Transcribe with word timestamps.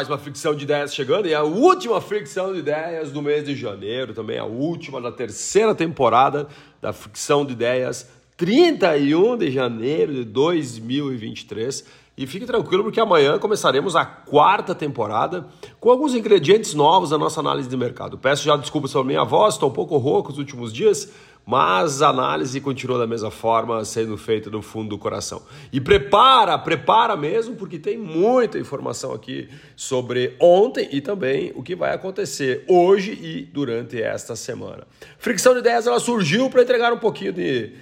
mais 0.00 0.08
uma 0.08 0.16
fricção 0.16 0.54
de 0.54 0.64
ideias 0.64 0.94
chegando 0.94 1.28
e 1.28 1.34
a 1.34 1.42
última 1.42 2.00
fricção 2.00 2.54
de 2.54 2.60
ideias 2.60 3.12
do 3.12 3.20
mês 3.20 3.44
de 3.44 3.54
janeiro, 3.54 4.14
também 4.14 4.38
a 4.38 4.46
última 4.46 4.98
da 4.98 5.12
terceira 5.12 5.74
temporada 5.74 6.48
da 6.80 6.90
fricção 6.90 7.44
de 7.44 7.52
ideias, 7.52 8.08
31 8.34 9.36
de 9.36 9.50
janeiro 9.50 10.14
de 10.14 10.24
2023. 10.24 11.84
E 12.16 12.26
fique 12.26 12.46
tranquilo 12.46 12.82
porque 12.82 12.98
amanhã 12.98 13.38
começaremos 13.38 13.94
a 13.94 14.06
quarta 14.06 14.74
temporada 14.74 15.46
com 15.78 15.90
alguns 15.90 16.14
ingredientes 16.14 16.72
novos 16.72 17.10
na 17.10 17.18
nossa 17.18 17.40
análise 17.40 17.68
de 17.68 17.76
mercado. 17.76 18.16
Peço 18.16 18.42
já 18.42 18.56
desculpas 18.56 18.92
pela 18.92 19.04
minha 19.04 19.24
voz, 19.24 19.54
estou 19.54 19.68
um 19.68 19.72
pouco 19.72 19.98
rouco 19.98 20.30
nos 20.30 20.38
últimos 20.38 20.72
dias, 20.72 21.12
mas 21.50 22.00
a 22.00 22.10
análise 22.10 22.60
continua 22.60 22.96
da 22.96 23.08
mesma 23.08 23.28
forma, 23.28 23.84
sendo 23.84 24.16
feita 24.16 24.48
no 24.48 24.62
fundo 24.62 24.90
do 24.90 24.98
coração. 24.98 25.42
E 25.72 25.80
prepara, 25.80 26.56
prepara 26.56 27.16
mesmo, 27.16 27.56
porque 27.56 27.76
tem 27.76 27.98
muita 27.98 28.56
informação 28.56 29.12
aqui 29.12 29.48
sobre 29.74 30.36
ontem 30.38 30.88
e 30.92 31.00
também 31.00 31.50
o 31.56 31.60
que 31.60 31.74
vai 31.74 31.92
acontecer 31.92 32.64
hoje 32.68 33.18
e 33.20 33.42
durante 33.42 34.00
esta 34.00 34.36
semana. 34.36 34.86
Fricção 35.18 35.52
de 35.52 35.58
ideias 35.58 35.88
ela 35.88 35.98
surgiu 35.98 36.48
para 36.48 36.62
entregar 36.62 36.92
um 36.92 36.98
pouquinho 36.98 37.32
de 37.32 37.72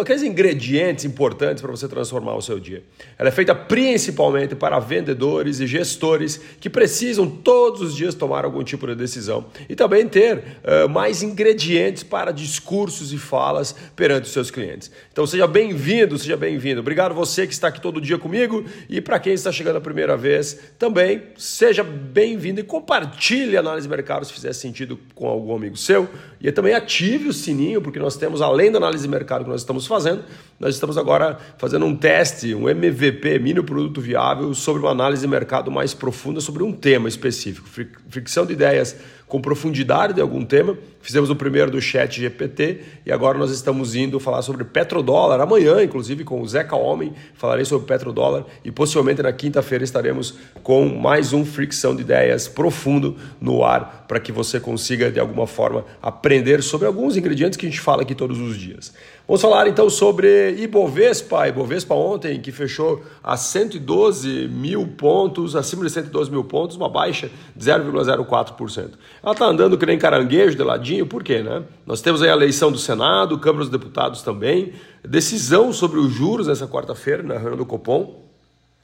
aqueles 0.00 0.22
ingredientes 0.22 1.04
importantes 1.04 1.62
para 1.62 1.70
você 1.70 1.88
transformar 1.88 2.34
o 2.34 2.42
seu 2.42 2.58
dia. 2.58 2.82
Ela 3.18 3.28
é 3.28 3.32
feita 3.32 3.54
principalmente 3.54 4.54
para 4.54 4.78
vendedores 4.78 5.60
e 5.60 5.66
gestores 5.66 6.40
que 6.60 6.68
precisam 6.68 7.28
todos 7.28 7.80
os 7.80 7.96
dias 7.96 8.14
tomar 8.14 8.44
algum 8.44 8.62
tipo 8.62 8.86
de 8.86 8.94
decisão 8.94 9.46
e 9.68 9.74
também 9.74 10.06
ter 10.06 10.38
uh, 10.38 10.88
mais 10.88 11.22
ingredientes 11.22 12.02
para 12.02 12.32
discursos 12.32 13.12
e 13.12 13.18
falas 13.18 13.74
perante 13.94 14.24
os 14.24 14.32
seus 14.32 14.50
clientes. 14.50 14.90
Então 15.12 15.26
seja 15.26 15.46
bem-vindo, 15.46 16.18
seja 16.18 16.36
bem-vindo. 16.36 16.80
Obrigado 16.80 17.14
você 17.14 17.46
que 17.46 17.52
está 17.52 17.68
aqui 17.68 17.80
todo 17.80 18.00
dia 18.00 18.18
comigo 18.18 18.64
e 18.88 19.00
para 19.00 19.18
quem 19.18 19.32
está 19.32 19.50
chegando 19.50 19.76
a 19.76 19.80
primeira 19.80 20.16
vez, 20.16 20.58
também 20.78 21.22
seja 21.36 21.82
bem-vindo 21.82 22.60
e 22.60 22.64
compartilhe 22.64 23.56
a 23.56 23.60
análise 23.60 23.86
de 23.86 23.94
mercado 23.94 24.24
se 24.24 24.32
fizer 24.32 24.52
sentido 24.52 24.98
com 25.14 25.26
algum 25.26 25.54
amigo 25.54 25.76
seu 25.76 26.08
e 26.40 26.50
também 26.50 26.74
ative 26.74 27.28
o 27.28 27.32
sininho 27.32 27.80
porque 27.80 27.98
nós 27.98 28.16
temos 28.16 28.42
além 28.42 28.70
da 28.70 28.78
análise 28.78 29.04
de 29.04 29.08
mercado 29.08 29.46
nós 29.46 29.61
estamos 29.62 29.86
fazendo. 29.86 30.22
Nós 30.60 30.74
estamos 30.74 30.98
agora 30.98 31.38
fazendo 31.58 31.86
um 31.86 31.96
teste, 31.96 32.54
um 32.54 32.68
MVP, 32.68 33.38
mini 33.38 33.62
produto 33.62 34.00
viável, 34.00 34.54
sobre 34.54 34.82
uma 34.82 34.90
análise 34.90 35.22
de 35.22 35.28
mercado 35.28 35.70
mais 35.70 35.94
profunda 35.94 36.40
sobre 36.40 36.62
um 36.62 36.72
tema 36.72 37.08
específico. 37.08 37.68
Fricção 38.08 38.46
de 38.46 38.52
ideias 38.52 38.96
com 39.32 39.40
profundidade 39.40 40.12
de 40.12 40.20
algum 40.20 40.44
tema. 40.44 40.76
Fizemos 41.00 41.30
o 41.30 41.34
primeiro 41.34 41.70
do 41.70 41.80
chat 41.80 42.20
GPT 42.20 42.80
e 43.06 43.10
agora 43.10 43.38
nós 43.38 43.50
estamos 43.50 43.94
indo 43.94 44.20
falar 44.20 44.42
sobre 44.42 44.62
petrodólar. 44.62 45.40
Amanhã, 45.40 45.82
inclusive, 45.82 46.22
com 46.22 46.42
o 46.42 46.46
Zeca 46.46 46.76
Homem, 46.76 47.14
falarei 47.32 47.64
sobre 47.64 47.86
petrodólar 47.86 48.44
e 48.62 48.70
possivelmente 48.70 49.22
na 49.22 49.32
quinta-feira 49.32 49.82
estaremos 49.82 50.34
com 50.62 50.84
mais 50.86 51.32
um 51.32 51.46
Fricção 51.46 51.96
de 51.96 52.02
Ideias 52.02 52.46
profundo 52.46 53.16
no 53.40 53.64
ar 53.64 54.04
para 54.06 54.20
que 54.20 54.30
você 54.30 54.60
consiga, 54.60 55.10
de 55.10 55.18
alguma 55.18 55.46
forma, 55.46 55.86
aprender 56.02 56.62
sobre 56.62 56.86
alguns 56.86 57.16
ingredientes 57.16 57.56
que 57.56 57.64
a 57.64 57.70
gente 57.70 57.80
fala 57.80 58.02
aqui 58.02 58.14
todos 58.14 58.38
os 58.38 58.58
dias. 58.58 58.92
Vamos 59.26 59.40
falar 59.40 59.68
então 59.68 59.88
sobre 59.88 60.56
Ibovespa. 60.58 61.46
Ibovespa 61.46 61.94
ontem 61.94 62.40
que 62.40 62.50
fechou 62.50 63.02
a 63.22 63.36
112 63.36 64.48
mil 64.48 64.86
pontos, 64.86 65.54
acima 65.54 65.84
de 65.84 65.90
112 65.90 66.30
mil 66.30 66.42
pontos, 66.42 66.76
uma 66.76 66.88
baixa 66.88 67.30
de 67.54 67.64
0,04%. 67.64 68.90
Ela 69.22 69.32
está 69.32 69.46
andando 69.46 69.78
que 69.78 69.86
nem 69.86 69.96
caranguejo 69.96 70.56
de 70.56 70.62
ladinho, 70.62 71.06
por 71.06 71.22
quê? 71.22 71.40
Né? 71.40 71.62
Nós 71.86 72.00
temos 72.00 72.20
aí 72.20 72.30
a 72.30 72.32
eleição 72.32 72.72
do 72.72 72.78
Senado, 72.78 73.38
Câmara 73.38 73.64
dos 73.64 73.70
Deputados 73.70 74.22
também, 74.22 74.72
decisão 75.04 75.72
sobre 75.72 76.00
os 76.00 76.12
juros 76.12 76.48
nessa 76.48 76.66
quarta-feira 76.66 77.22
na 77.22 77.34
reunião 77.34 77.56
do 77.56 77.66
Copom. 77.66 78.31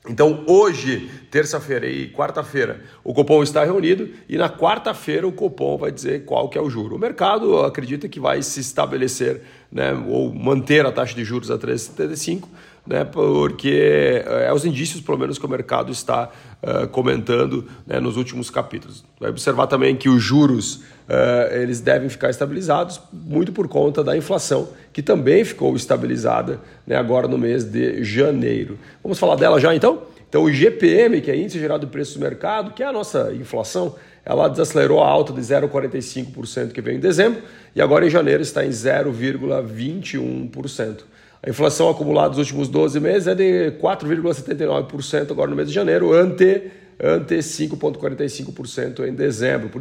Então, 0.08 0.42
hoje, 0.46 1.10
terça-feira 1.30 1.86
e 1.86 2.08
quarta-feira, 2.10 2.80
o 3.04 3.12
Copom 3.12 3.42
está 3.42 3.62
reunido 3.62 4.08
e 4.28 4.38
na 4.38 4.48
quarta-feira 4.48 5.28
o 5.28 5.32
Copom 5.32 5.76
vai 5.76 5.92
dizer 5.92 6.24
qual 6.24 6.48
que 6.48 6.56
é 6.56 6.60
o 6.60 6.70
juro. 6.70 6.96
O 6.96 6.98
mercado 6.98 7.60
acredita 7.60 8.08
que 8.08 8.18
vai 8.18 8.42
se 8.42 8.60
estabelecer 8.60 9.42
né, 9.70 9.92
ou 10.08 10.34
manter 10.34 10.86
a 10.86 10.92
taxa 10.92 11.14
de 11.14 11.24
juros 11.24 11.50
a 11.50 11.58
3,75, 11.58 12.44
né, 12.88 13.04
porque 13.04 14.24
é 14.26 14.52
os 14.52 14.64
indícios, 14.64 15.00
pelo 15.02 15.18
menos, 15.18 15.38
que 15.38 15.44
o 15.44 15.48
mercado 15.48 15.92
está 15.92 16.30
uh, 16.62 16.88
comentando 16.88 17.66
né, 17.86 18.00
nos 18.00 18.16
últimos 18.16 18.48
capítulos. 18.48 19.04
Vai 19.20 19.28
observar 19.28 19.66
também 19.66 19.94
que 19.94 20.08
os 20.08 20.22
juros 20.22 20.76
uh, 20.76 21.52
eles 21.52 21.80
devem 21.80 22.08
ficar 22.08 22.30
estabilizados 22.30 22.98
muito 23.12 23.52
por 23.52 23.68
conta 23.68 24.02
da 24.02 24.16
inflação, 24.16 24.70
que 24.90 25.02
também 25.02 25.44
ficou 25.44 25.76
estabilizada 25.76 26.60
né, 26.86 26.96
agora 26.96 27.28
no 27.28 27.36
mês 27.36 27.62
de 27.62 28.02
janeiro. 28.02 28.78
Vamos 29.02 29.18
falar 29.18 29.36
dela 29.36 29.60
já 29.60 29.74
então? 29.74 30.04
Então, 30.26 30.44
o 30.44 30.52
GPM, 30.52 31.20
que 31.20 31.30
é 31.30 31.36
Índice 31.36 31.58
Geral 31.58 31.78
de 31.78 31.86
Preços 31.86 32.14
do 32.14 32.20
Mercado, 32.20 32.70
que 32.72 32.82
é 32.82 32.86
a 32.86 32.92
nossa 32.92 33.34
inflação, 33.34 33.96
ela 34.24 34.48
desacelerou 34.48 35.02
a 35.02 35.08
alta 35.08 35.32
de 35.32 35.40
0,45% 35.40 36.72
que 36.72 36.80
veio 36.82 36.98
em 36.98 37.00
dezembro 37.00 37.42
e 37.74 37.80
agora 37.80 38.06
em 38.06 38.10
janeiro 38.10 38.42
está 38.42 38.62
em 38.64 38.68
0,21%. 38.68 40.98
A 41.42 41.50
inflação 41.50 41.88
acumulada 41.88 42.30
dos 42.30 42.38
últimos 42.38 42.68
12 42.68 42.98
meses 42.98 43.28
é 43.28 43.34
de 43.34 43.72
4,79% 43.80 45.30
agora 45.30 45.48
no 45.48 45.56
mês 45.56 45.68
de 45.68 45.74
janeiro, 45.74 46.12
ante, 46.12 46.70
ante 47.00 47.36
5,45% 47.36 49.06
em 49.06 49.14
dezembro. 49.14 49.80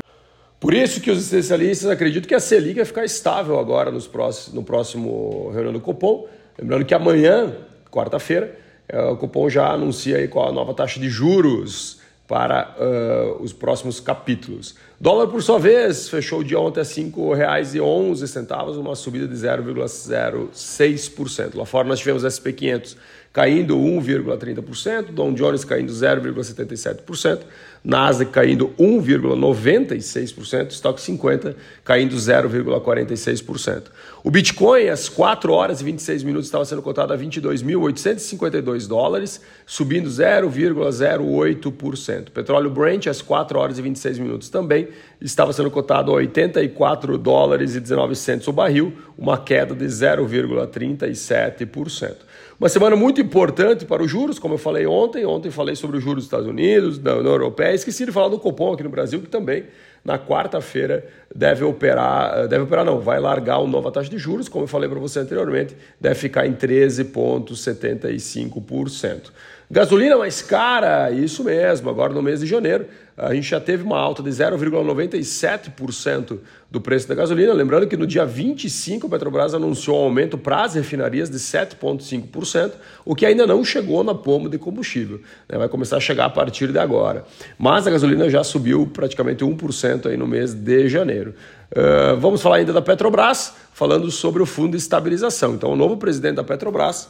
Por 0.59 0.73
isso 0.73 1.01
que 1.01 1.09
os 1.09 1.19
especialistas 1.19 1.89
acreditam 1.89 2.27
que 2.27 2.35
a 2.35 2.39
Selic 2.39 2.75
vai 2.75 2.85
ficar 2.85 3.05
estável 3.05 3.59
agora 3.59 3.89
nos 3.89 4.07
próximos, 4.07 4.53
no 4.53 4.63
próximo 4.63 5.49
reunião 5.51 5.73
do 5.73 5.79
Copom. 5.79 6.27
Lembrando 6.59 6.85
que 6.85 6.93
amanhã, 6.93 7.55
quarta-feira, 7.91 8.55
é, 8.87 8.99
o 9.01 9.17
Copom 9.17 9.49
já 9.49 9.69
anuncia 9.71 10.17
aí 10.17 10.27
qual 10.27 10.49
a 10.49 10.51
nova 10.51 10.73
taxa 10.73 10.99
de 10.99 11.09
juros 11.09 11.99
para 12.27 12.75
uh, 12.77 13.41
os 13.41 13.53
próximos 13.53 14.01
capítulos. 14.01 14.75
Dólar, 14.99 15.27
por 15.27 15.41
sua 15.41 15.57
vez, 15.57 16.09
fechou 16.09 16.43
dia 16.43 16.59
ontem 16.59 16.81
a 16.81 16.83
R$ 16.83 16.89
5,11, 16.89 18.77
uma 18.77 18.93
subida 18.95 19.25
de 19.27 19.35
0,06%. 19.35 21.55
Lá 21.55 21.65
fora 21.65 21.87
nós 21.87 21.99
tivemos 21.99 22.23
SP500 22.23 22.97
caindo 23.37 23.77
1,30%, 23.77 25.11
Dow 25.11 25.31
Jones 25.31 25.63
caindo 25.63 25.93
0,77%, 25.93 27.41
Nasdaq 27.83 28.31
caindo 28.31 28.69
1,96%, 28.79 30.71
Stock 30.71 30.99
50 30.99 31.55
caindo 31.85 32.15
0,46%. 32.15 33.83
O 34.23 34.31
Bitcoin, 34.31 34.87
às 34.87 35.07
4 35.07 35.53
horas 35.53 35.81
e 35.81 35.83
26 35.83 36.23
minutos, 36.23 36.47
estava 36.47 36.65
sendo 36.65 36.81
cotado 36.81 37.13
a 37.13 37.17
22.852 37.17 38.87
dólares, 38.87 39.39
subindo 39.67 40.09
0,08%. 40.09 42.31
Petróleo 42.31 42.71
Brent, 42.71 43.05
às 43.05 43.21
4 43.21 43.59
horas 43.59 43.77
e 43.77 43.83
26 43.83 44.17
minutos, 44.17 44.49
também 44.49 44.87
estava 45.21 45.53
sendo 45.53 45.69
cotado 45.69 46.11
a 46.11 46.15
84 46.15 47.19
dólares 47.19 47.75
e 47.75 47.79
19 47.79 48.15
centos 48.15 48.47
o 48.47 48.51
barril, 48.51 48.93
uma 49.15 49.37
queda 49.37 49.75
de 49.75 49.85
0,37%. 49.85 52.25
Uma 52.59 52.69
semana 52.69 52.95
muito 52.95 53.21
importante 53.27 53.85
para 53.85 54.01
os 54.01 54.09
juros, 54.09 54.39
como 54.39 54.53
eu 54.53 54.57
falei 54.57 54.87
ontem. 54.87 55.25
Ontem 55.25 55.51
falei 55.51 55.75
sobre 55.75 55.97
os 55.97 56.03
juros 56.03 56.23
dos 56.23 56.25
Estados 56.25 56.47
Unidos, 56.47 56.97
da 56.97 57.17
União 57.17 57.33
Europeia. 57.33 57.75
Esqueci 57.75 58.05
de 58.05 58.11
falar 58.11 58.29
do 58.29 58.39
Copom 58.39 58.73
aqui 58.73 58.83
no 58.83 58.89
Brasil, 58.89 59.21
que 59.21 59.27
também 59.27 59.65
na 60.03 60.17
quarta-feira 60.17 61.05
deve 61.35 61.63
operar, 61.65 62.47
deve 62.47 62.63
operar 62.63 62.85
não, 62.85 63.01
vai 63.01 63.19
largar 63.19 63.59
uma 63.59 63.69
nova 63.69 63.91
taxa 63.91 64.09
de 64.09 64.17
juros, 64.17 64.47
como 64.47 64.63
eu 64.63 64.67
falei 64.67 64.89
para 64.89 64.99
você 64.99 65.19
anteriormente, 65.19 65.75
deve 65.99 66.15
ficar 66.15 66.47
em 66.47 66.53
13,75%. 66.53 69.31
Gasolina 69.69 70.17
mais 70.17 70.41
cara, 70.41 71.11
isso 71.11 71.43
mesmo, 71.43 71.89
agora 71.89 72.13
no 72.13 72.21
mês 72.21 72.39
de 72.39 72.45
janeiro, 72.45 72.85
a 73.17 73.33
gente 73.33 73.49
já 73.49 73.59
teve 73.59 73.83
uma 73.83 73.99
alta 73.99 74.23
de 74.23 74.29
0,97% 74.29 76.39
do 76.71 76.79
preço 76.79 77.05
da 77.05 77.13
gasolina. 77.13 77.51
Lembrando 77.51 77.85
que 77.85 77.97
no 77.97 78.07
dia 78.07 78.25
25 78.25 79.07
a 79.07 79.09
Petrobras 79.09 79.53
anunciou 79.53 79.99
um 79.99 80.03
aumento 80.05 80.37
para 80.37 80.63
as 80.63 80.75
refinarias 80.75 81.29
de 81.29 81.37
7,5%, 81.37 82.71
o 83.03 83.13
que 83.13 83.25
ainda 83.25 83.45
não 83.45 83.61
chegou 83.65 84.05
na 84.05 84.15
pomba 84.15 84.47
de 84.47 84.57
combustível. 84.57 85.19
Né? 85.49 85.57
Vai 85.57 85.67
começar 85.67 85.97
a 85.97 85.99
chegar 85.99 86.25
a 86.25 86.29
partir 86.29 86.71
de 86.71 86.79
agora. 86.79 87.25
Mas 87.59 87.85
a 87.85 87.91
gasolina 87.91 88.29
já 88.29 88.45
subiu 88.45 88.89
praticamente 88.93 89.43
1% 89.43 90.05
aí 90.05 90.15
no 90.15 90.27
mês 90.27 90.53
de 90.53 90.87
janeiro. 90.87 91.35
Uh, 91.71 92.15
vamos 92.17 92.41
falar 92.41 92.57
ainda 92.57 92.71
da 92.71 92.81
Petrobras, 92.81 93.53
falando 93.73 94.09
sobre 94.11 94.41
o 94.41 94.45
fundo 94.45 94.71
de 94.71 94.77
estabilização. 94.77 95.55
Então, 95.55 95.73
o 95.73 95.75
novo 95.75 95.97
presidente 95.97 96.35
da 96.35 96.43
Petrobras 96.43 97.09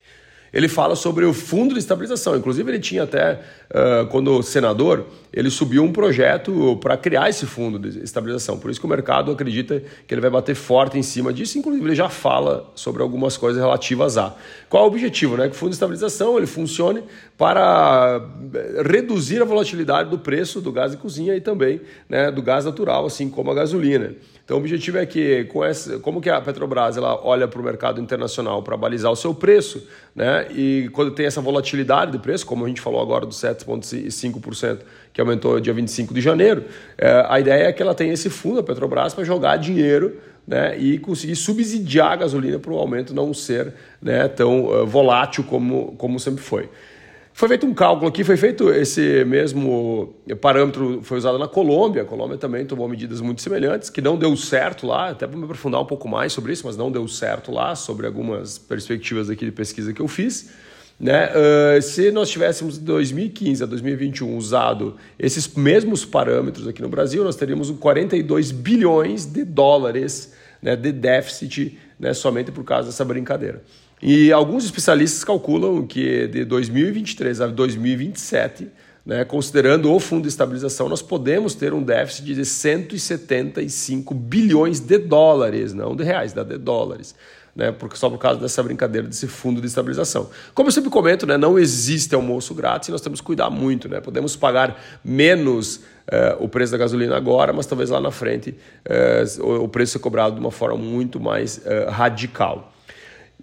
ele 0.54 0.68
fala 0.68 0.96
sobre 0.96 1.26
o 1.26 1.34
fundo 1.34 1.74
de 1.74 1.80
estabilização. 1.80 2.36
Inclusive, 2.36 2.72
ele 2.72 2.80
tinha 2.80 3.04
até, 3.04 3.40
quando 4.10 4.42
senador, 4.42 5.06
ele 5.32 5.50
subiu 5.50 5.84
um 5.84 5.92
projeto 5.92 6.78
para 6.82 6.98
criar 6.98 7.30
esse 7.30 7.46
fundo 7.46 7.78
de 7.78 8.04
estabilização. 8.04 8.58
Por 8.58 8.72
isso 8.72 8.80
que 8.80 8.86
o 8.86 8.90
mercado 8.90 9.32
acredita 9.32 9.84
que 10.08 10.14
ele 10.14 10.22
vai 10.22 10.30
bater 10.30 10.56
forte 10.56 10.98
em 10.98 11.04
cima 11.04 11.32
disso. 11.34 11.60
Inclusive, 11.60 11.86
ele 11.86 11.96
já 11.96 12.10
fala 12.10 12.72
sobre 12.76 13.02
algumas 13.02 13.38
coisas 13.38 13.62
relativas 13.62 14.18
a. 14.18 14.36
Qual 14.70 14.84
é 14.84 14.86
o 14.86 14.90
objetivo? 14.90 15.38
Né? 15.38 15.48
Que 15.48 15.56
o 15.56 15.56
fundo 15.56 15.70
de 15.70 15.76
estabilização 15.76 16.38
ele 16.38 16.48
funcione 16.48 17.04
para 17.38 18.22
reduzir 18.90 19.42
a 19.42 19.46
volatilidade 19.46 20.10
do 20.10 20.18
preço 20.18 20.60
do 20.60 20.72
gás 20.72 20.92
de 20.92 20.98
cozinha 20.98 21.36
e 21.36 21.42
também 21.42 21.82
né, 22.10 22.32
do 22.32 22.42
gás 22.42 22.66
natural, 22.66 23.06
assim 23.06 23.30
como 23.30 23.52
a 23.52 23.54
gasolina. 23.54 24.16
Então, 24.44 24.56
o 24.56 24.60
objetivo 24.62 24.98
é 24.98 25.06
que, 25.06 25.44
com 25.46 25.64
essa, 25.64 26.00
como 26.00 26.22
que 26.22 26.30
a 26.30 26.40
Petrobras 26.40 26.96
ela 26.96 27.20
olha 27.22 27.50
para 27.50 27.60
o 27.60 27.64
mercado 27.64 28.00
internacional 28.00 28.64
para 28.64 28.78
balizar 28.78 29.12
o 29.12 29.16
seu 29.16 29.36
preço, 29.36 29.86
né, 30.16 30.37
E 30.50 30.90
quando 30.94 31.12
tem 31.12 31.26
essa 31.26 31.42
volatilidade 31.42 32.12
de 32.12 32.20
preço, 32.20 32.46
como 32.46 32.66
a 32.66 32.68
gente 32.68 32.82
falou 32.82 33.02
agora 33.02 33.26
dos 33.26 33.38
7,5% 33.38 34.80
que 35.14 35.22
aumentou 35.22 35.60
dia 35.60 35.74
25 35.74 36.14
de 36.14 36.22
janeiro, 36.22 36.66
é, 36.98 37.26
a 37.28 37.40
ideia 37.40 37.68
é 37.68 37.74
que 37.74 37.82
ela 37.82 37.96
tenha 37.96 38.14
esse 38.14 38.30
fundo, 38.30 38.60
a 38.60 38.64
Petrobras, 38.64 39.14
para 39.14 39.24
jogar 39.24 39.58
dinheiro 39.58 40.18
né, 40.48 40.78
e 40.78 40.98
conseguir 40.98 41.36
subsidiar 41.36 42.14
a 42.14 42.16
gasolina 42.16 42.58
para 42.58 42.72
o 42.72 42.78
aumento 42.78 43.14
não 43.14 43.34
ser 43.34 43.74
né, 44.02 44.28
tão 44.30 44.66
uh, 44.66 44.86
volátil 44.86 45.44
como, 45.44 45.94
como 45.98 46.20
sempre 46.20 46.42
foi. 46.42 46.70
Foi 47.38 47.48
feito 47.48 47.68
um 47.68 47.74
cálculo 47.76 48.08
aqui, 48.08 48.24
foi 48.24 48.36
feito 48.36 48.72
esse 48.72 49.24
mesmo 49.24 50.16
parâmetro, 50.42 51.02
foi 51.04 51.20
usado 51.20 51.38
na 51.38 51.48
Colômbia. 51.48 52.02
A 52.02 52.06
Colômbia 52.06 52.36
também 52.36 52.66
tomou 52.66 52.90
medidas 52.90 53.22
muito 53.22 53.44
semelhantes, 53.44 53.92
que 53.92 54.02
não 54.02 54.18
deu 54.18 54.36
certo 54.36 54.88
lá, 54.88 55.10
até 55.10 55.28
para 55.28 55.38
me 55.38 55.44
aprofundar 55.44 55.80
um 55.80 55.86
pouco 55.86 56.08
mais 56.08 56.34
sobre 56.34 56.52
isso, 56.52 56.66
mas 56.66 56.76
não 56.76 56.92
deu 56.92 57.08
certo 57.08 57.52
lá, 57.52 57.76
sobre 57.76 58.08
algumas 58.08 58.58
perspectivas 58.58 59.30
aqui 59.30 59.46
de 59.46 59.52
pesquisa 59.52 59.94
que 59.94 60.02
eu 60.02 60.08
fiz. 60.08 60.50
Né? 61.00 61.30
Uh, 61.30 61.80
se 61.80 62.10
nós 62.10 62.28
tivéssemos 62.28 62.80
de 62.80 62.86
2015 62.86 63.62
a 63.62 63.68
2021 63.68 64.36
usado 64.36 64.96
esses 65.20 65.48
mesmos 65.54 66.04
parâmetros 66.04 66.68
aqui 66.68 66.82
no 66.82 66.90
Brasil, 66.90 67.24
nós 67.24 67.36
teríamos 67.36 67.70
42 67.70 68.52
bilhões 68.52 69.28
de 69.28 69.44
dólares 69.44 70.34
né, 70.60 70.76
de 70.76 70.92
déficit 70.92 71.78
né, 72.00 72.16
somente 72.16 72.52
por 72.52 72.64
causa 72.64 72.88
dessa 72.88 73.06
brincadeira. 73.06 73.62
E 74.02 74.32
alguns 74.32 74.64
especialistas 74.64 75.24
calculam 75.24 75.86
que 75.86 76.28
de 76.28 76.46
2023 76.46 77.42
a 77.42 77.48
2027, 77.48 78.68
né, 79.04 79.26
considerando 79.26 79.92
o 79.92 80.00
fundo 80.00 80.24
de 80.24 80.28
estabilização, 80.28 80.88
nós 80.88 81.02
podemos 81.02 81.56
ter 81.56 81.74
um 81.74 81.82
déficit 81.82 82.36
de 82.36 82.46
175 82.46 84.14
bilhões 84.14 84.80
de 84.80 85.00
dólares, 85.00 85.74
não 85.74 85.96
de 85.96 86.04
reais, 86.04 86.34
de 86.34 86.58
dólares. 86.58 87.16
Né, 87.56 87.72
porque 87.72 87.96
só 87.96 88.08
por 88.08 88.20
causa 88.20 88.40
dessa 88.40 88.62
brincadeira 88.62 89.08
desse 89.08 89.26
fundo 89.26 89.60
de 89.60 89.66
estabilização. 89.66 90.30
Como 90.54 90.68
eu 90.68 90.72
sempre 90.72 90.92
comento, 90.92 91.26
né, 91.26 91.38
não 91.38 91.58
existe 91.58 92.14
almoço 92.14 92.54
grátis 92.54 92.90
nós 92.90 93.02
temos 93.02 93.20
que 93.20 93.26
cuidar 93.26 93.50
muito. 93.50 93.90
Né? 93.90 94.00
Podemos 94.00 94.36
pagar 94.36 94.80
menos 95.04 95.78
uh, 95.78 96.38
o 96.40 96.48
preço 96.48 96.72
da 96.72 96.78
gasolina 96.78 97.18
agora, 97.18 97.52
mas 97.52 97.66
talvez 97.66 97.90
lá 97.90 98.00
na 98.00 98.12
frente 98.12 98.56
uh, 99.42 99.64
o 99.64 99.68
preço 99.68 99.94
seja 99.94 100.04
cobrado 100.04 100.36
de 100.36 100.40
uma 100.40 100.52
forma 100.52 100.78
muito 100.78 101.20
mais 101.20 101.58
uh, 101.58 101.90
radical. 101.90 102.72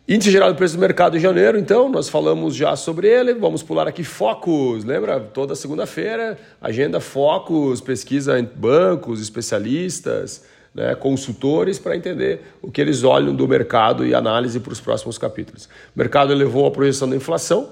Índice 0.06 0.30
geral 0.30 0.52
do 0.52 0.56
preço 0.56 0.74
do 0.74 0.80
mercado 0.80 1.16
em 1.16 1.20
janeiro, 1.20 1.58
então, 1.58 1.88
nós 1.88 2.10
falamos 2.10 2.54
já 2.54 2.76
sobre 2.76 3.08
ele. 3.08 3.32
Vamos 3.32 3.62
pular 3.62 3.88
aqui 3.88 4.04
focos. 4.04 4.84
Lembra? 4.84 5.18
Toda 5.18 5.54
segunda-feira, 5.54 6.38
agenda 6.60 7.00
focos, 7.00 7.80
pesquisa 7.80 8.38
em 8.38 8.44
bancos, 8.44 9.18
especialistas, 9.18 10.44
né, 10.74 10.94
consultores, 10.94 11.78
para 11.78 11.96
entender 11.96 12.42
o 12.60 12.70
que 12.70 12.82
eles 12.82 13.02
olham 13.02 13.34
do 13.34 13.48
mercado 13.48 14.06
e 14.06 14.14
análise 14.14 14.60
para 14.60 14.74
os 14.74 14.80
próximos 14.80 15.16
capítulos. 15.16 15.70
O 15.96 15.98
mercado 15.98 16.34
elevou 16.34 16.66
a 16.66 16.70
projeção 16.70 17.08
da 17.08 17.16
inflação 17.16 17.70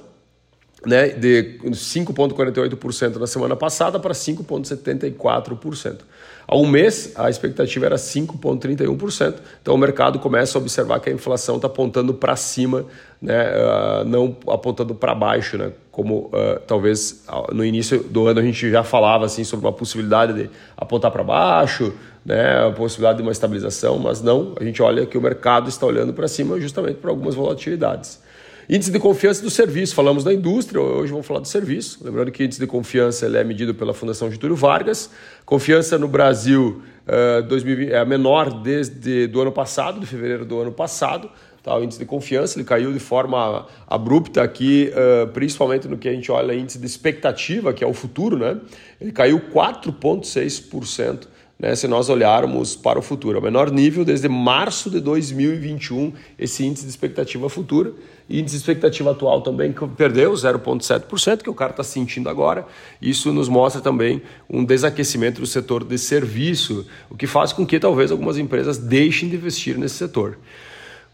né, 0.86 1.08
de 1.08 1.58
5,48% 1.64 3.16
na 3.16 3.26
semana 3.26 3.56
passada 3.56 3.98
para 3.98 4.12
5,74%. 4.12 5.98
Há 6.46 6.56
um 6.56 6.66
mês, 6.66 7.12
a 7.14 7.30
expectativa 7.30 7.86
era 7.86 7.96
5,31%. 7.96 9.36
Então, 9.62 9.74
o 9.74 9.78
mercado 9.78 10.18
começa 10.18 10.58
a 10.58 10.60
observar 10.60 11.00
que 11.00 11.08
a 11.08 11.12
inflação 11.12 11.56
está 11.56 11.68
apontando 11.68 12.12
para 12.12 12.34
cima, 12.34 12.84
né, 13.20 13.52
uh, 13.52 14.04
não 14.04 14.36
apontando 14.48 14.94
para 14.94 15.14
baixo, 15.14 15.56
né, 15.56 15.72
como 15.92 16.26
uh, 16.26 16.60
talvez 16.66 17.24
no 17.52 17.64
início 17.64 18.02
do 18.02 18.26
ano 18.26 18.40
a 18.40 18.42
gente 18.42 18.70
já 18.70 18.82
falava 18.82 19.24
assim, 19.24 19.44
sobre 19.44 19.66
uma 19.66 19.72
possibilidade 19.72 20.32
de 20.32 20.50
apontar 20.76 21.12
para 21.12 21.22
baixo, 21.22 21.92
né, 22.24 22.66
a 22.66 22.70
possibilidade 22.72 23.18
de 23.18 23.22
uma 23.22 23.32
estabilização, 23.32 23.98
mas 23.98 24.20
não, 24.20 24.54
a 24.60 24.64
gente 24.64 24.82
olha 24.82 25.06
que 25.06 25.16
o 25.16 25.20
mercado 25.20 25.68
está 25.68 25.86
olhando 25.86 26.12
para 26.12 26.26
cima 26.26 26.60
justamente 26.60 26.96
por 26.96 27.10
algumas 27.10 27.34
volatilidades. 27.34 28.20
Índice 28.68 28.92
de 28.92 28.98
confiança 29.00 29.42
do 29.42 29.50
serviço, 29.50 29.92
falamos 29.92 30.22
da 30.22 30.32
indústria, 30.32 30.80
hoje 30.80 31.10
vamos 31.10 31.26
falar 31.26 31.40
do 31.40 31.48
serviço. 31.48 31.98
Lembrando 32.04 32.30
que 32.30 32.44
índice 32.44 32.60
de 32.60 32.66
confiança 32.66 33.26
é 33.26 33.42
medido 33.42 33.74
pela 33.74 33.92
Fundação 33.92 34.30
Getúlio 34.30 34.54
Vargas. 34.54 35.10
Confiança 35.44 35.98
no 35.98 36.06
Brasil 36.06 36.80
uh, 37.06 37.40
eh, 37.40 37.42
2020, 37.42 37.90
é 37.90 37.98
a 37.98 38.04
menor 38.04 38.62
desde 38.62 39.26
do 39.26 39.40
ano 39.40 39.50
passado, 39.50 39.98
de 39.98 40.06
fevereiro 40.06 40.44
do 40.44 40.60
ano 40.60 40.70
passado. 40.70 41.28
Tá, 41.60 41.76
o 41.76 41.82
índice 41.82 41.98
de 41.98 42.04
confiança 42.04 42.56
ele 42.56 42.64
caiu 42.64 42.92
de 42.92 43.00
forma 43.00 43.66
abrupta 43.86 44.42
aqui, 44.42 44.92
uh, 44.92 45.26
principalmente 45.28 45.88
no 45.88 45.98
que 45.98 46.08
a 46.08 46.12
gente 46.12 46.30
olha 46.30 46.54
índice 46.54 46.78
de 46.78 46.86
expectativa, 46.86 47.72
que 47.72 47.82
é 47.82 47.86
o 47.86 47.92
futuro, 47.92 48.38
né? 48.38 48.60
Ele 49.00 49.10
caiu 49.10 49.40
4,6% 49.52 51.26
né, 51.58 51.76
se 51.76 51.86
nós 51.86 52.08
olharmos 52.08 52.74
para 52.74 52.98
o 52.98 53.02
futuro. 53.02 53.38
O 53.38 53.42
menor 53.42 53.70
nível 53.70 54.04
desde 54.04 54.28
março 54.28 54.90
de 54.90 55.00
2021, 55.00 56.12
esse 56.38 56.64
índice 56.64 56.84
de 56.84 56.90
expectativa 56.90 57.48
futura. 57.48 57.92
Índice 58.28 58.56
de 58.56 58.62
expectativa 58.62 59.10
atual 59.10 59.42
também 59.42 59.72
perdeu 59.96 60.32
0,7%, 60.32 61.42
que 61.42 61.50
o 61.50 61.54
cara 61.54 61.70
está 61.70 61.84
sentindo 61.84 62.28
agora. 62.28 62.66
Isso 63.00 63.32
nos 63.32 63.48
mostra 63.48 63.80
também 63.80 64.22
um 64.50 64.64
desaquecimento 64.64 65.40
do 65.40 65.46
setor 65.46 65.84
de 65.84 65.98
serviço, 65.98 66.86
o 67.08 67.16
que 67.16 67.26
faz 67.26 67.52
com 67.52 67.64
que 67.66 67.78
talvez 67.78 68.10
algumas 68.10 68.38
empresas 68.38 68.78
deixem 68.78 69.28
de 69.28 69.36
investir 69.36 69.78
nesse 69.78 69.96
setor. 69.96 70.38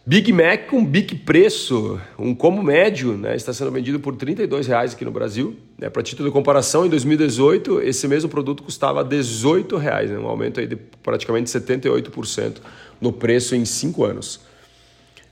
Big 0.08 0.32
Mac 0.32 0.68
com 0.70 0.82
Big 0.82 1.16
Preço, 1.16 2.00
um 2.18 2.34
combo 2.34 2.62
médio, 2.62 3.12
né, 3.12 3.36
está 3.36 3.52
sendo 3.52 3.70
vendido 3.70 4.00
por 4.00 4.14
R$ 4.14 4.20
32,00 4.20 4.94
aqui 4.94 5.04
no 5.04 5.10
Brasil. 5.10 5.54
Né, 5.76 5.90
Para 5.90 6.02
título 6.02 6.30
de 6.30 6.32
comparação, 6.32 6.86
em 6.86 6.88
2018, 6.88 7.82
esse 7.82 8.08
mesmo 8.08 8.30
produto 8.30 8.62
custava 8.62 9.02
R$ 9.02 9.08
18,00, 9.10 10.08
né, 10.08 10.18
um 10.18 10.26
aumento 10.26 10.60
aí 10.60 10.66
de 10.66 10.76
praticamente 10.76 11.50
78% 11.50 12.56
no 12.98 13.12
preço 13.12 13.54
em 13.54 13.66
5 13.66 14.02
anos. 14.02 14.40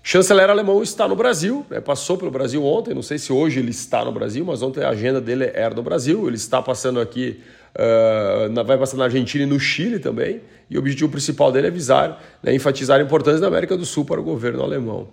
Chanceler 0.02 0.50
alemão 0.50 0.82
está 0.82 1.08
no 1.08 1.17
Brasil, 1.17 1.64
né, 1.70 1.81
passou 1.81 2.19
pelo 2.19 2.31
Brasil 2.31 2.62
ontem, 2.62 2.93
não 2.93 3.00
sei 3.00 3.17
se 3.17 3.32
hoje 3.32 3.61
ele 3.61 3.70
está 3.70 4.05
no 4.05 4.12
Brasil, 4.12 4.44
mas 4.44 4.61
ontem 4.61 4.84
a 4.84 4.90
agenda 4.90 5.23
dele 5.23 5.50
era 5.55 5.75
no 5.75 5.82
Brasil, 5.82 6.26
ele 6.26 6.37
está 6.37 6.61
passando 6.61 7.00
aqui 7.00 7.40
Uh, 7.78 8.64
vai 8.64 8.78
passar 8.78 8.96
na 8.96 9.05
Argentina 9.05 9.44
e 9.44 9.46
no 9.46 9.61
Chile 9.61 9.99
também. 9.99 10.40
E 10.70 10.76
o 10.76 10.81
objetivo 10.81 11.11
principal 11.11 11.52
dele 11.52 11.67
é 11.67 11.70
visar, 11.70 12.23
né, 12.43 12.55
enfatizar 12.55 12.99
a 12.99 13.02
importância 13.02 13.40
da 13.40 13.46
América 13.46 13.76
do 13.76 13.84
Sul 13.84 14.05
para 14.05 14.20
o 14.20 14.25
governo 14.25 14.62
alemão. 14.62 15.08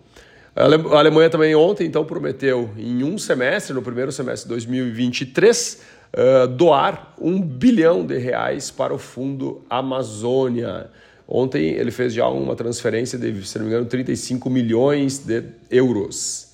A 0.56 0.98
Alemanha 1.00 1.30
também 1.30 1.56
ontem, 1.56 1.86
então, 1.88 2.06
prometeu, 2.06 2.70
em 2.78 3.04
um 3.04 3.18
semestre, 3.18 3.74
no 3.74 3.82
primeiro 3.82 4.12
semestre 4.12 4.48
de 4.48 4.50
2023, 4.50 5.82
uh, 6.14 6.48
doar 6.48 7.16
um 7.20 7.42
bilhão 7.42 8.06
de 8.06 8.18
reais 8.18 8.70
para 8.70 8.94
o 8.94 9.00
Fundo 9.00 9.62
Amazônia. 9.70 10.90
Ontem 11.28 11.72
ele 11.72 11.90
fez 11.90 12.14
já 12.14 12.28
uma 12.28 12.56
transferência 12.56 13.18
de, 13.18 13.46
se 13.46 13.58
não 13.58 13.66
me 13.66 13.72
engano, 13.72 13.88
35 13.88 14.50
milhões 14.50 15.18
de 15.20 15.44
euros. 15.72 16.53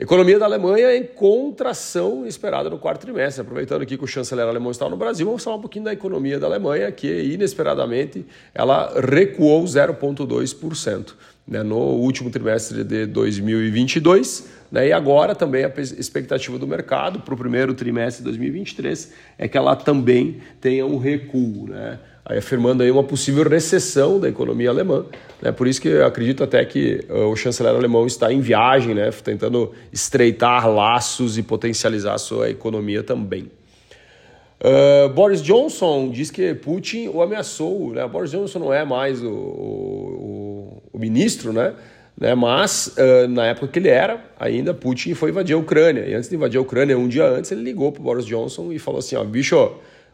Economia 0.00 0.38
da 0.38 0.46
Alemanha 0.46 0.96
em 0.96 1.04
contração 1.04 2.26
esperada 2.26 2.70
no 2.70 2.78
quarto 2.78 3.02
trimestre. 3.02 3.42
Aproveitando 3.42 3.82
aqui 3.82 3.98
que 3.98 4.04
o 4.04 4.06
chanceler 4.06 4.46
alemão 4.46 4.70
está 4.70 4.88
no 4.88 4.96
Brasil, 4.96 5.26
vamos 5.26 5.44
falar 5.44 5.56
um 5.56 5.60
pouquinho 5.60 5.84
da 5.84 5.92
economia 5.92 6.38
da 6.38 6.46
Alemanha, 6.46 6.90
que 6.90 7.06
inesperadamente 7.06 8.24
ela 8.54 8.98
recuou 8.98 9.62
0,2% 9.62 11.12
né, 11.46 11.62
no 11.62 11.76
último 11.76 12.30
trimestre 12.30 12.82
de 12.82 13.04
2022. 13.04 14.48
Né, 14.72 14.88
e 14.88 14.92
agora 14.92 15.34
também 15.34 15.66
a 15.66 15.72
expectativa 15.78 16.58
do 16.58 16.66
mercado 16.66 17.20
para 17.20 17.34
o 17.34 17.36
primeiro 17.36 17.74
trimestre 17.74 18.24
de 18.24 18.30
2023 18.30 19.12
é 19.36 19.48
que 19.48 19.58
ela 19.58 19.76
também 19.76 20.40
tenha 20.62 20.86
um 20.86 20.96
recuo. 20.96 21.68
Né? 21.68 21.98
Afirmando 22.24 22.82
aí 22.82 22.90
uma 22.90 23.02
possível 23.02 23.48
recessão 23.48 24.20
da 24.20 24.28
economia 24.28 24.70
alemã. 24.70 25.04
Né? 25.40 25.50
Por 25.52 25.66
isso 25.66 25.80
que 25.80 25.88
eu 25.88 26.06
acredito 26.06 26.44
até 26.44 26.64
que 26.64 27.04
uh, 27.08 27.26
o 27.28 27.36
chanceler 27.36 27.74
alemão 27.74 28.06
está 28.06 28.32
em 28.32 28.40
viagem, 28.40 28.94
né? 28.94 29.10
tentando 29.10 29.72
estreitar 29.92 30.68
laços 30.70 31.38
e 31.38 31.42
potencializar 31.42 32.14
a 32.14 32.18
sua 32.18 32.50
economia 32.50 33.02
também. 33.02 33.50
Uh, 34.62 35.08
Boris 35.08 35.40
Johnson 35.40 36.10
diz 36.10 36.30
que 36.30 36.54
Putin 36.54 37.08
o 37.08 37.22
ameaçou. 37.22 37.92
Né? 37.94 38.06
Boris 38.06 38.30
Johnson 38.30 38.58
não 38.58 38.72
é 38.72 38.84
mais 38.84 39.22
o, 39.22 39.30
o, 39.30 40.82
o 40.92 40.98
ministro, 40.98 41.52
né? 41.52 41.72
né? 42.18 42.34
mas 42.34 42.94
uh, 42.98 43.26
na 43.28 43.46
época 43.46 43.68
que 43.68 43.78
ele 43.78 43.88
era, 43.88 44.22
ainda 44.38 44.74
Putin 44.74 45.14
foi 45.14 45.30
invadir 45.30 45.54
a 45.54 45.58
Ucrânia. 45.58 46.06
E 46.06 46.14
antes 46.14 46.28
de 46.28 46.36
invadir 46.36 46.58
a 46.58 46.60
Ucrânia, 46.60 46.98
um 46.98 47.08
dia 47.08 47.24
antes, 47.24 47.50
ele 47.50 47.62
ligou 47.62 47.90
para 47.90 48.02
Boris 48.02 48.26
Johnson 48.26 48.70
e 48.70 48.78
falou 48.78 48.98
assim: 48.98 49.16
ó, 49.16 49.24
bicho, 49.24 49.56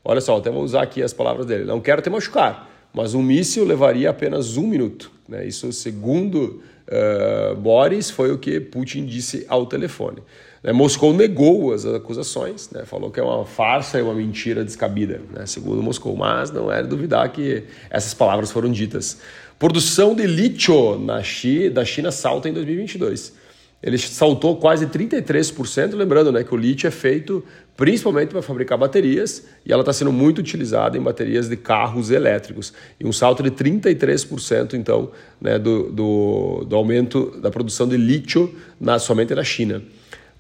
Olha 0.08 0.20
só, 0.20 0.36
até 0.36 0.50
vou 0.52 0.62
usar 0.62 0.82
aqui 0.82 1.02
as 1.02 1.12
palavras 1.12 1.46
dele. 1.46 1.64
Não 1.64 1.80
quero 1.80 2.00
te 2.00 2.08
machucar, 2.08 2.70
mas 2.94 3.12
um 3.12 3.20
míssil 3.20 3.64
levaria 3.64 4.08
apenas 4.08 4.56
um 4.56 4.64
minuto. 4.64 5.10
Né? 5.28 5.44
Isso, 5.44 5.72
segundo 5.72 6.62
uh, 6.86 7.56
Boris, 7.56 8.08
foi 8.08 8.30
o 8.30 8.38
que 8.38 8.60
Putin 8.60 9.04
disse 9.04 9.44
ao 9.48 9.66
telefone. 9.66 10.18
Né? 10.62 10.72
Moscou 10.72 11.12
negou 11.12 11.72
as 11.72 11.84
acusações, 11.84 12.70
né? 12.70 12.84
falou 12.84 13.10
que 13.10 13.18
é 13.18 13.22
uma 13.22 13.44
farsa 13.44 13.98
e 13.98 14.02
uma 14.02 14.14
mentira 14.14 14.64
descabida, 14.64 15.20
né? 15.34 15.44
segundo 15.44 15.82
Moscou. 15.82 16.14
Mas 16.14 16.52
não 16.52 16.70
é 16.70 16.82
de 16.82 16.88
duvidar 16.88 17.28
que 17.32 17.64
essas 17.90 18.14
palavras 18.14 18.52
foram 18.52 18.70
ditas. 18.70 19.18
Produção 19.58 20.14
de 20.14 20.25
lítio 20.25 21.00
na 21.00 21.20
China, 21.20 21.70
da 21.70 21.84
China 21.84 22.12
salta 22.12 22.48
em 22.48 22.52
2022. 22.52 23.32
Ele 23.86 23.98
saltou 23.98 24.56
quase 24.56 24.84
33%, 24.88 25.94
lembrando 25.94 26.32
né, 26.32 26.42
que 26.42 26.52
o 26.52 26.56
lítio 26.56 26.88
é 26.88 26.90
feito 26.90 27.44
principalmente 27.76 28.30
para 28.30 28.42
fabricar 28.42 28.76
baterias 28.76 29.46
e 29.64 29.72
ela 29.72 29.82
está 29.82 29.92
sendo 29.92 30.10
muito 30.10 30.38
utilizada 30.38 30.98
em 30.98 31.00
baterias 31.00 31.48
de 31.48 31.56
carros 31.56 32.10
elétricos. 32.10 32.72
E 32.98 33.06
um 33.06 33.12
salto 33.12 33.44
de 33.44 33.50
33%, 33.52 34.74
então, 34.74 35.12
né, 35.40 35.56
do, 35.56 35.92
do, 35.92 36.64
do, 36.64 36.74
aumento 36.74 37.38
da 37.40 37.48
produção 37.48 37.86
de 37.86 37.96
lítio 37.96 38.52
na, 38.80 38.98
somente 38.98 39.32
na 39.36 39.44
China. 39.44 39.80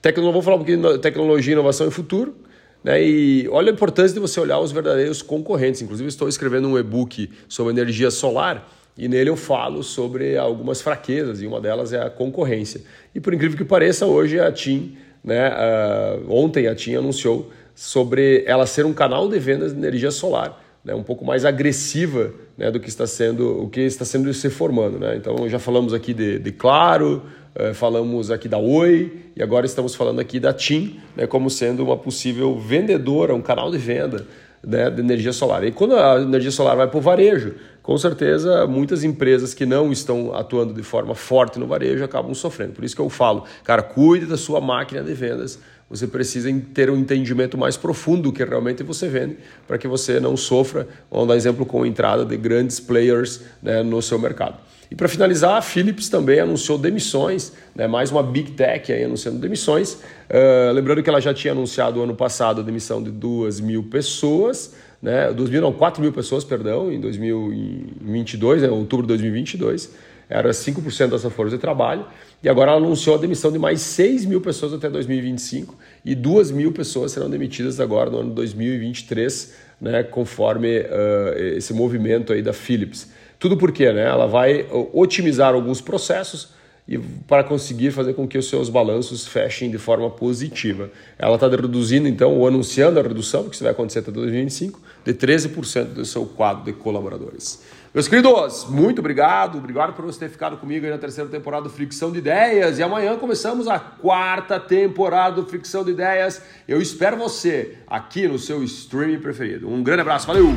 Tecno, 0.02 0.32
vou 0.32 0.42
falar 0.42 0.56
um 0.56 0.64
pouquinho 0.64 0.94
de 0.94 0.98
tecnologia, 0.98 1.52
inovação 1.52 1.86
e 1.86 1.90
futuro. 1.92 2.34
Né, 2.82 3.00
e 3.00 3.48
olha 3.48 3.70
a 3.70 3.74
importância 3.74 4.12
de 4.12 4.18
você 4.18 4.40
olhar 4.40 4.58
os 4.58 4.72
verdadeiros 4.72 5.22
concorrentes. 5.22 5.80
Inclusive, 5.80 6.08
estou 6.08 6.28
escrevendo 6.28 6.66
um 6.66 6.76
e-book 6.76 7.30
sobre 7.48 7.72
energia 7.72 8.10
solar 8.10 8.68
e 8.96 9.08
nele 9.08 9.28
eu 9.28 9.36
falo 9.36 9.82
sobre 9.82 10.38
algumas 10.38 10.80
fraquezas, 10.80 11.42
e 11.42 11.46
uma 11.46 11.60
delas 11.60 11.92
é 11.92 12.00
a 12.00 12.08
concorrência. 12.08 12.80
E 13.14 13.20
por 13.20 13.34
incrível 13.34 13.56
que 13.56 13.64
pareça, 13.64 14.06
hoje 14.06 14.40
a 14.40 14.50
TIM, 14.50 14.96
né, 15.22 15.50
uh, 15.50 16.32
ontem 16.32 16.66
a 16.66 16.74
TIM 16.74 16.94
anunciou 16.94 17.50
sobre 17.74 18.42
ela 18.46 18.66
ser 18.66 18.86
um 18.86 18.94
canal 18.94 19.28
de 19.28 19.38
vendas 19.38 19.72
de 19.72 19.78
energia 19.78 20.10
solar, 20.10 20.62
né, 20.82 20.94
um 20.94 21.02
pouco 21.02 21.26
mais 21.26 21.44
agressiva 21.44 22.32
né, 22.56 22.70
do 22.70 22.80
que 22.80 22.88
está 22.88 23.06
sendo 23.06 23.64
o 23.64 23.68
que 23.68 23.80
está 23.80 24.04
sendo 24.04 24.32
se 24.32 24.48
formando. 24.48 24.98
Né? 24.98 25.16
Então 25.16 25.46
já 25.46 25.58
falamos 25.58 25.92
aqui 25.92 26.14
de, 26.14 26.38
de 26.38 26.52
Claro, 26.52 27.22
uh, 27.54 27.74
falamos 27.74 28.30
aqui 28.30 28.48
da 28.48 28.56
Oi 28.56 29.12
e 29.36 29.42
agora 29.42 29.66
estamos 29.66 29.94
falando 29.94 30.20
aqui 30.20 30.40
da 30.40 30.54
TIM 30.54 30.98
né, 31.14 31.26
como 31.26 31.50
sendo 31.50 31.84
uma 31.84 31.98
possível 31.98 32.58
vendedora, 32.58 33.34
um 33.34 33.42
canal 33.42 33.70
de 33.70 33.76
venda 33.76 34.26
né, 34.66 34.90
de 34.90 35.00
energia 35.00 35.32
solar. 35.32 35.64
E 35.64 35.70
quando 35.70 35.96
a 35.96 36.20
energia 36.20 36.50
solar 36.50 36.76
vai 36.76 36.88
para 36.88 36.98
o 36.98 37.00
varejo, 37.00 37.54
com 37.86 37.96
certeza 37.96 38.66
muitas 38.66 39.04
empresas 39.04 39.54
que 39.54 39.64
não 39.64 39.92
estão 39.92 40.34
atuando 40.34 40.74
de 40.74 40.82
forma 40.82 41.14
forte 41.14 41.56
no 41.56 41.68
varejo 41.68 42.02
acabam 42.02 42.34
sofrendo. 42.34 42.72
Por 42.72 42.82
isso 42.82 42.96
que 42.96 43.00
eu 43.00 43.08
falo, 43.08 43.44
cara, 43.62 43.80
cuide 43.80 44.26
da 44.26 44.36
sua 44.36 44.60
máquina 44.60 45.04
de 45.04 45.14
vendas. 45.14 45.60
Você 45.88 46.08
precisa 46.08 46.52
ter 46.74 46.90
um 46.90 46.96
entendimento 46.96 47.56
mais 47.56 47.76
profundo 47.76 48.22
do 48.22 48.32
que 48.32 48.44
realmente 48.44 48.82
você 48.82 49.08
vende, 49.08 49.36
para 49.68 49.78
que 49.78 49.86
você 49.86 50.18
não 50.18 50.36
sofra, 50.36 50.88
vamos 51.08 51.28
dar 51.28 51.36
exemplo 51.36 51.64
com 51.64 51.84
a 51.84 51.86
entrada 51.86 52.24
de 52.24 52.36
grandes 52.36 52.80
players 52.80 53.42
né, 53.62 53.84
no 53.84 54.02
seu 54.02 54.18
mercado. 54.18 54.56
E 54.90 54.96
para 54.96 55.06
finalizar, 55.06 55.56
a 55.56 55.62
Philips 55.62 56.08
também 56.08 56.40
anunciou 56.40 56.78
demissões, 56.78 57.52
né? 57.72 57.86
mais 57.86 58.10
uma 58.10 58.20
Big 58.20 58.50
Tech 58.52 58.92
aí 58.92 59.04
anunciando 59.04 59.38
demissões. 59.38 59.94
Uh, 59.94 60.72
lembrando 60.72 61.04
que 61.04 61.08
ela 61.08 61.20
já 61.20 61.32
tinha 61.32 61.52
anunciado 61.52 62.02
ano 62.02 62.16
passado 62.16 62.60
a 62.60 62.64
demissão 62.64 63.00
de 63.00 63.12
2 63.12 63.60
mil 63.60 63.84
pessoas, 63.84 64.74
né? 65.06 65.32
2 65.32 65.50
mil, 65.50 65.60
não, 65.60 65.72
4 65.72 66.02
mil 66.02 66.12
pessoas, 66.12 66.42
perdão, 66.42 66.90
em 66.90 66.98
2022, 66.98 68.62
né? 68.62 68.68
outubro 68.68 69.06
de 69.06 69.08
2022. 69.10 69.94
Era 70.28 70.50
5% 70.50 71.10
dessa 71.10 71.30
força 71.30 71.54
de 71.54 71.60
trabalho. 71.60 72.04
E 72.42 72.48
agora 72.48 72.72
ela 72.72 72.80
anunciou 72.80 73.14
a 73.14 73.18
demissão 73.18 73.52
de 73.52 73.58
mais 73.58 73.80
6 73.82 74.24
mil 74.24 74.40
pessoas 74.40 74.74
até 74.74 74.90
2025 74.90 75.76
e 76.04 76.12
2 76.16 76.50
mil 76.50 76.72
pessoas 76.72 77.12
serão 77.12 77.30
demitidas 77.30 77.78
agora 77.78 78.10
no 78.10 78.18
ano 78.18 78.34
2023, 78.34 79.54
né? 79.80 80.02
conforme 80.02 80.80
uh, 80.80 81.38
esse 81.56 81.72
movimento 81.72 82.32
aí 82.32 82.42
da 82.42 82.52
Philips. 82.52 83.08
Tudo 83.38 83.56
porque 83.56 83.92
né, 83.92 84.06
ela 84.06 84.26
vai 84.26 84.66
otimizar 84.92 85.54
alguns 85.54 85.80
processos 85.80 86.48
e 86.88 86.98
para 86.98 87.42
conseguir 87.42 87.90
fazer 87.90 88.14
com 88.14 88.28
que 88.28 88.38
os 88.38 88.48
seus 88.48 88.68
balanços 88.68 89.26
fechem 89.26 89.70
de 89.70 89.78
forma 89.78 90.08
positiva. 90.08 90.90
Ela 91.18 91.34
está 91.34 91.48
reduzindo, 91.48 92.06
então, 92.06 92.32
ou 92.32 92.46
anunciando 92.46 93.00
a 93.00 93.02
redução, 93.02 93.48
que 93.48 93.54
isso 93.54 93.64
vai 93.64 93.72
acontecer 93.72 94.00
até 94.00 94.12
2025, 94.12 94.80
de 95.04 95.14
13% 95.14 95.84
do 95.86 96.04
seu 96.04 96.24
quadro 96.26 96.64
de 96.64 96.72
colaboradores. 96.72 97.62
Meus 97.92 98.08
queridos, 98.08 98.66
muito 98.68 98.98
obrigado. 98.98 99.56
Obrigado 99.56 99.94
por 99.94 100.04
você 100.04 100.20
ter 100.20 100.28
ficado 100.28 100.58
comigo 100.58 100.84
aí 100.84 100.92
na 100.92 100.98
terceira 100.98 101.30
temporada 101.30 101.62
do 101.62 101.70
Fricção 101.70 102.12
de 102.12 102.18
Ideias. 102.18 102.78
E 102.78 102.82
amanhã 102.82 103.16
começamos 103.16 103.66
a 103.68 103.78
quarta 103.78 104.60
temporada 104.60 105.40
do 105.40 105.48
Fricção 105.48 105.82
de 105.82 105.92
Ideias. 105.92 106.42
Eu 106.68 106.82
espero 106.82 107.16
você 107.16 107.78
aqui 107.86 108.28
no 108.28 108.38
seu 108.38 108.62
streaming 108.62 109.18
preferido. 109.18 109.66
Um 109.66 109.82
grande 109.82 110.02
abraço, 110.02 110.26
valeu! 110.26 110.48